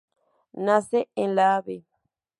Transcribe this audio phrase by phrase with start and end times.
[0.53, 1.67] Nace en la Av.